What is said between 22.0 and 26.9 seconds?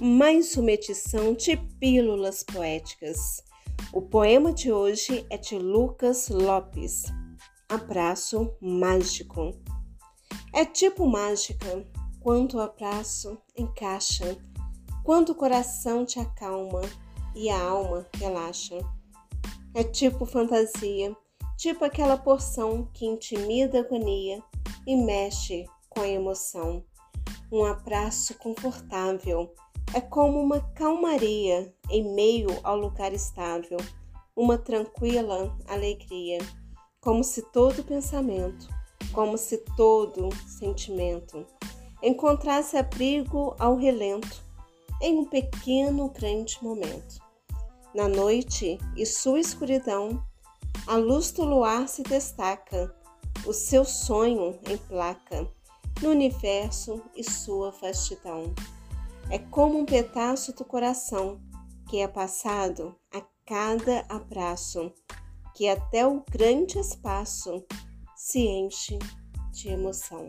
porção que intimida a agonia e mexe com a emoção.